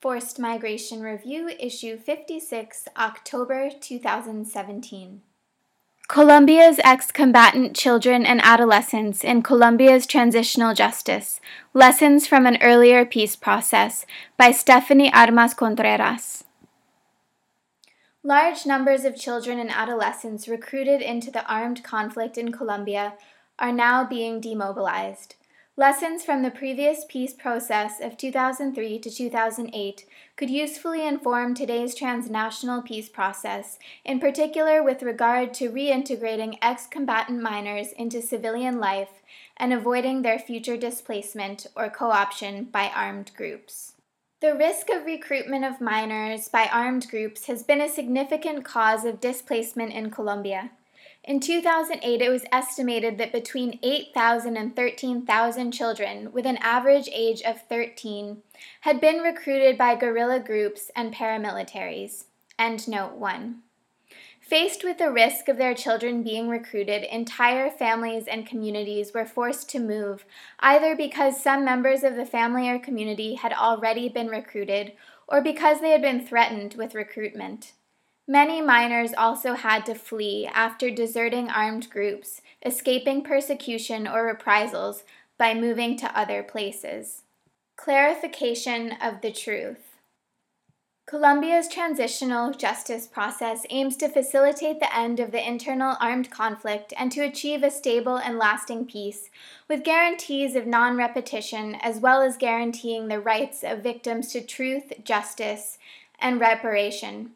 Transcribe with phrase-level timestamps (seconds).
[0.00, 5.22] Forced Migration Review, Issue 56, October 2017.
[6.06, 11.40] Colombia's ex combatant children and adolescents in Colombia's Transitional Justice
[11.74, 14.06] Lessons from an Earlier Peace Process
[14.36, 16.44] by Stephanie Armas Contreras.
[18.22, 23.14] Large numbers of children and adolescents recruited into the armed conflict in Colombia
[23.58, 25.34] are now being demobilized.
[25.78, 32.82] Lessons from the previous peace process of 2003 to 2008 could usefully inform today's transitional
[32.82, 39.22] peace process, in particular with regard to reintegrating ex combatant minors into civilian life
[39.56, 43.92] and avoiding their future displacement or co option by armed groups.
[44.40, 49.20] The risk of recruitment of minors by armed groups has been a significant cause of
[49.20, 50.72] displacement in Colombia.
[51.24, 57.42] In 2008, it was estimated that between 8,000 and 13,000 children with an average age
[57.42, 58.42] of 13
[58.82, 62.24] had been recruited by guerrilla groups and paramilitaries.
[62.58, 63.62] End note 1.
[64.40, 69.68] Faced with the risk of their children being recruited, entire families and communities were forced
[69.68, 70.24] to move,
[70.60, 74.92] either because some members of the family or community had already been recruited
[75.26, 77.72] or because they had been threatened with recruitment.
[78.30, 85.02] Many minors also had to flee after deserting armed groups, escaping persecution or reprisals
[85.38, 87.22] by moving to other places.
[87.76, 89.96] Clarification of the truth.
[91.06, 97.10] Colombia's transitional justice process aims to facilitate the end of the internal armed conflict and
[97.10, 99.30] to achieve a stable and lasting peace,
[99.68, 104.92] with guarantees of non repetition as well as guaranteeing the rights of victims to truth,
[105.02, 105.78] justice,
[106.20, 107.30] and reparation.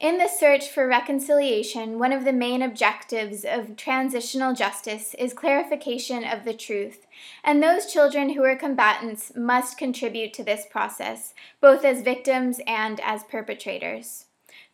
[0.00, 6.24] In the search for reconciliation, one of the main objectives of transitional justice is clarification
[6.24, 7.06] of the truth,
[7.44, 12.98] and those children who are combatants must contribute to this process, both as victims and
[13.00, 14.24] as perpetrators.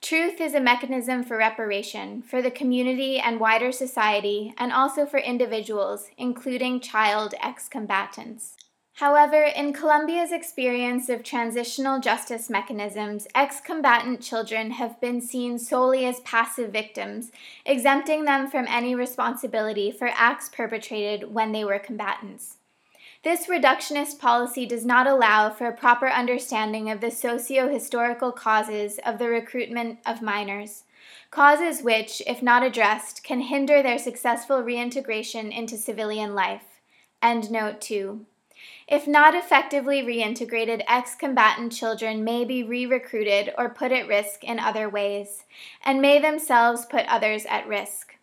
[0.00, 5.18] Truth is a mechanism for reparation, for the community and wider society, and also for
[5.18, 8.54] individuals, including child ex combatants.
[8.96, 16.06] However, in Colombia's experience of transitional justice mechanisms, ex combatant children have been seen solely
[16.06, 17.30] as passive victims,
[17.66, 22.56] exempting them from any responsibility for acts perpetrated when they were combatants.
[23.22, 28.98] This reductionist policy does not allow for a proper understanding of the socio historical causes
[29.04, 30.84] of the recruitment of minors,
[31.30, 36.80] causes which, if not addressed, can hinder their successful reintegration into civilian life.
[37.20, 38.24] End note 2.
[38.88, 44.44] If not effectively reintegrated, ex combatant children may be re recruited or put at risk
[44.44, 45.44] in other ways,
[45.84, 48.14] and may themselves put others at risk.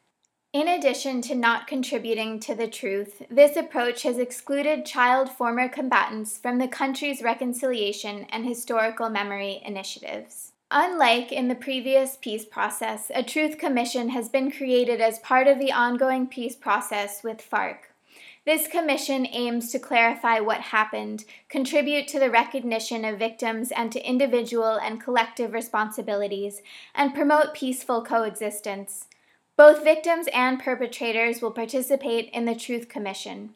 [0.53, 6.37] In addition to not contributing to the truth, this approach has excluded child former combatants
[6.37, 10.51] from the country's reconciliation and historical memory initiatives.
[10.69, 15.57] Unlike in the previous peace process, a truth commission has been created as part of
[15.57, 17.92] the ongoing peace process with FARC.
[18.45, 24.05] This commission aims to clarify what happened, contribute to the recognition of victims and to
[24.05, 26.61] individual and collective responsibilities,
[26.93, 29.05] and promote peaceful coexistence.
[29.55, 33.51] Both victims and perpetrators will participate in the Truth Commission.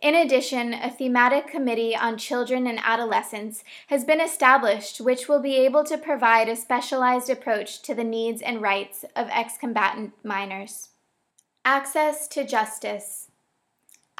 [0.00, 5.56] In addition, a thematic committee on children and adolescents has been established, which will be
[5.56, 10.90] able to provide a specialized approach to the needs and rights of ex combatant minors.
[11.64, 13.27] Access to justice.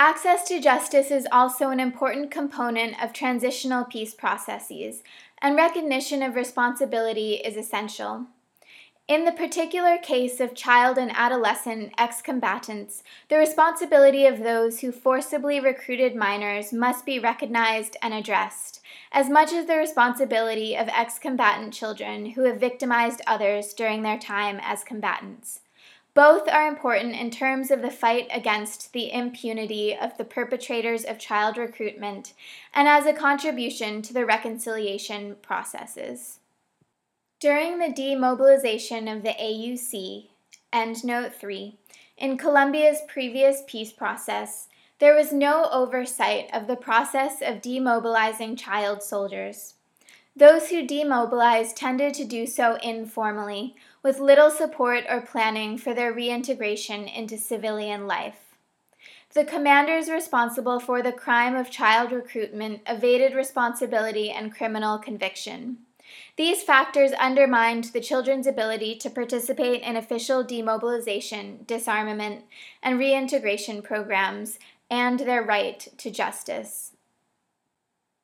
[0.01, 5.03] Access to justice is also an important component of transitional peace processes,
[5.43, 8.27] and recognition of responsibility is essential.
[9.09, 14.93] In the particular case of child and adolescent ex combatants, the responsibility of those who
[14.93, 18.81] forcibly recruited minors must be recognized and addressed,
[19.11, 24.19] as much as the responsibility of ex combatant children who have victimized others during their
[24.19, 25.63] time as combatants.
[26.19, 31.17] Both are important in terms of the fight against the impunity of the perpetrators of
[31.17, 32.35] child recruitment
[32.75, 36.41] and as a contribution to the reconciliation processes.
[37.39, 40.27] During the demobilization of the AUC,
[40.73, 41.79] End Note 3,
[42.17, 44.67] in Colombia's previous peace process,
[44.99, 49.75] there was no oversight of the process of demobilizing child soldiers.
[50.39, 53.75] Those who demobilized tended to do so informally,
[54.05, 58.55] with little support or planning for their reintegration into civilian life.
[59.35, 65.79] The commanders responsible for the crime of child recruitment evaded responsibility and criminal conviction.
[66.37, 72.45] These factors undermined the children's ability to participate in official demobilization, disarmament,
[72.81, 76.93] and reintegration programs and their right to justice.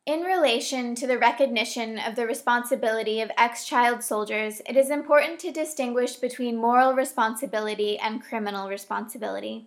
[0.07, 5.39] In relation to the recognition of the responsibility of ex child soldiers, it is important
[5.41, 9.67] to distinguish between moral responsibility and criminal responsibility.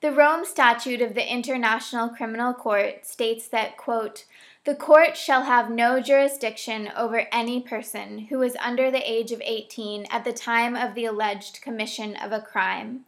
[0.00, 4.24] The Rome Statute of the International Criminal Court states that, quote,
[4.64, 9.42] the court shall have no jurisdiction over any person who is under the age of
[9.44, 13.04] 18 at the time of the alleged commission of a crime.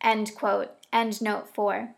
[0.00, 0.72] End quote.
[0.94, 1.94] End note 4.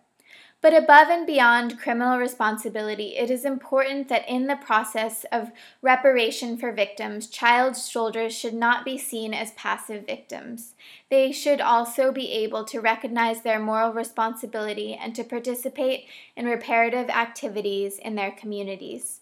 [0.60, 5.52] But above and beyond criminal responsibility, it is important that in the process of
[5.82, 10.75] reparation for victims, child soldiers should not be seen as passive victims.
[11.10, 16.06] They should also be able to recognize their moral responsibility and to participate
[16.37, 19.18] in reparative activities in their communities.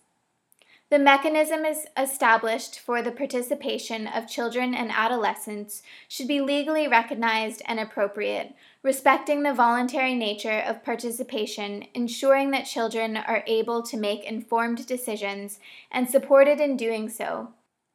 [0.88, 7.60] The mechanism is established for the participation of children and adolescents should be legally recognized
[7.66, 8.54] and appropriate,
[8.84, 15.58] respecting the voluntary nature of participation, ensuring that children are able to make informed decisions
[15.90, 17.48] and supported in doing so,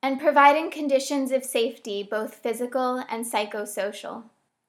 [0.04, 4.24] and providing conditions of safety, both physical and psychosocial.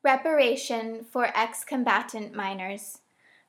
[0.05, 3.02] Reparation for ex combatant minors.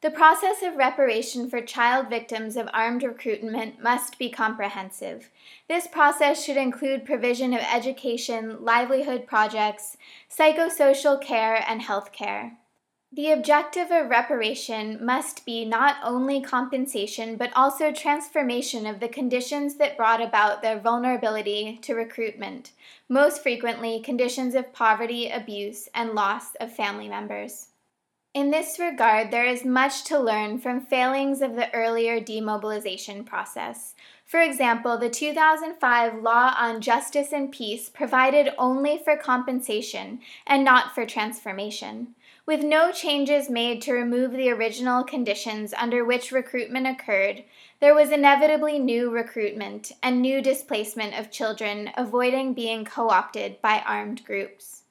[0.03, 5.29] The process of reparation for child victims of armed recruitment must be comprehensive.
[5.69, 9.95] This process should include provision of education, livelihood projects,
[10.29, 12.57] psychosocial care, and health care.
[13.13, 19.75] The objective of reparation must be not only compensation, but also transformation of the conditions
[19.75, 22.71] that brought about their vulnerability to recruitment,
[23.07, 27.67] most frequently, conditions of poverty, abuse, and loss of family members.
[28.33, 33.93] In this regard, there is much to learn from failings of the earlier demobilization process.
[34.25, 40.95] For example, the 2005 Law on Justice and Peace provided only for compensation and not
[40.95, 42.15] for transformation.
[42.47, 47.43] With no changes made to remove the original conditions under which recruitment occurred,
[47.79, 53.83] there was inevitably new recruitment and new displacement of children avoiding being co opted by
[53.85, 54.82] armed groups.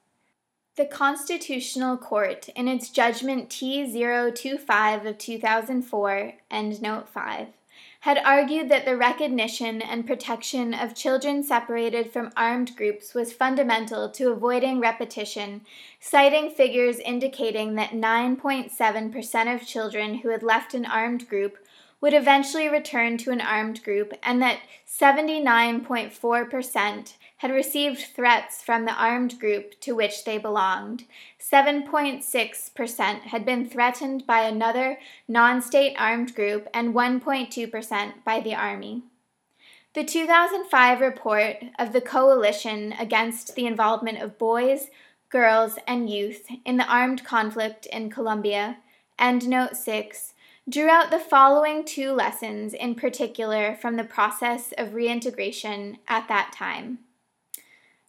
[0.75, 7.49] The Constitutional Court, in its judgment T 025 of 2004, Note 5,
[8.01, 14.09] had argued that the recognition and protection of children separated from armed groups was fundamental
[14.13, 15.61] to avoiding repetition,
[16.01, 21.59] citing figures indicating that 9.7% of children who had left an armed group
[22.03, 28.93] would eventually return to an armed group and that 79.4% had received threats from the
[28.93, 31.05] armed group to which they belonged.
[31.41, 39.05] 7.6% had been threatened by another non state armed group, and 1.2% by the Army.
[39.95, 44.89] The 2005 report of the Coalition Against the Involvement of Boys,
[45.29, 48.79] Girls, and Youth in the Armed Conflict in Colombia,
[49.19, 50.31] end Note 6,
[50.69, 56.53] drew out the following two lessons in particular from the process of reintegration at that
[56.53, 56.99] time.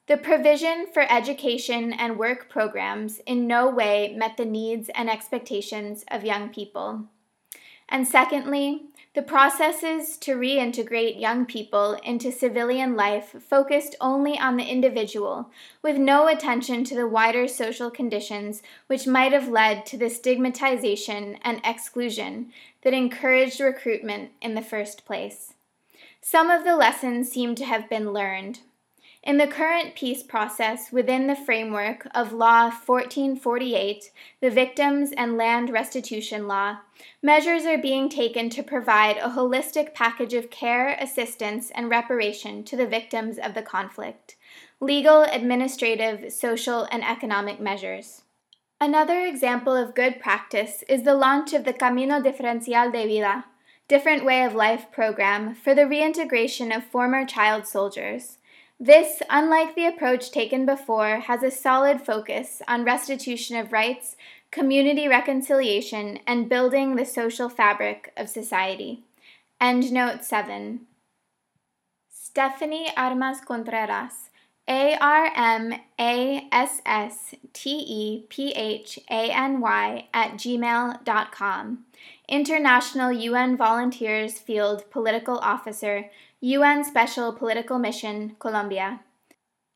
[0.07, 6.03] The provision for education and work programs in no way met the needs and expectations
[6.09, 7.05] of young people.
[7.88, 8.83] And secondly,
[9.13, 15.51] the processes to reintegrate young people into civilian life focused only on the individual,
[15.83, 21.38] with no attention to the wider social conditions which might have led to the stigmatization
[21.44, 22.51] and exclusion
[22.81, 25.54] that encouraged recruitment in the first place.
[26.19, 28.62] Some of the lessons seem to have been learned,
[29.23, 34.11] in the current peace process within the framework of Law 1448,
[34.42, 36.80] the Victims and Land Restitution Law,
[37.21, 42.75] measures are being taken to provide a holistic package of care, assistance, and reparation to
[42.75, 44.35] the victims of the conflict
[44.81, 48.23] legal, administrative, social, and economic measures.
[48.81, 53.45] Another example of good practice is the launch of the Camino Diferencial de Vida,
[53.87, 58.39] Different Way of Life program for the reintegration of former child soldiers.
[58.83, 64.18] This, unlike the approach taken before, has a solid focus on restitution of rights,
[64.52, 69.06] community reconciliation, and building the social fabric of society.
[69.61, 70.81] Endnote 7.
[72.09, 74.30] Stephanie Armas Contreras,
[74.68, 81.85] A R M A S S T E P H A N Y at gmail.com.
[82.28, 86.09] International UN Volunteers Field Political Officer,
[86.44, 89.00] UN Special Political Mission, Colombia.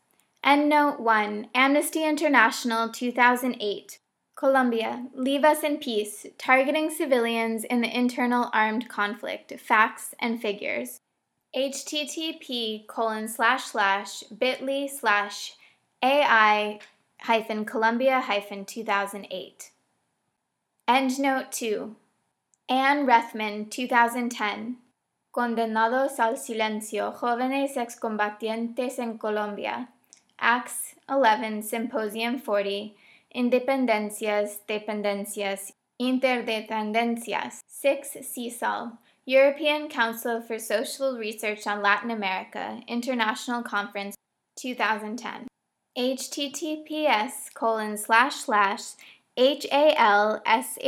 [0.44, 4.00] Endnote 1 Amnesty International 2008
[4.36, 11.00] Colombia, Leave Us in Peace, Targeting Civilians in the Internal Armed Conflict, Facts and Figures.
[11.55, 15.53] http colon slash slash bit.ly slash
[16.05, 16.79] AI
[17.65, 19.71] Colombia 2008.
[20.88, 21.95] Endnote 2.
[22.69, 24.77] Anne Rethman, 2010.
[25.33, 29.89] Condenados al silencio, jóvenes excombatientes en Colombia.
[30.38, 32.93] Acts 11, Symposium 40.
[33.33, 37.62] Independencias, dependencias, interdependencias.
[37.67, 39.00] 6 CEISAL.
[39.25, 44.15] European Council for Social Research on Latin America, International Conference,
[44.55, 45.47] 2010.
[45.97, 48.93] Https colon slash slash
[49.37, 50.79] halshs